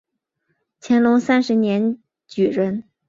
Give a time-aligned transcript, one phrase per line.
[0.79, 2.85] 乾隆三十九年举人。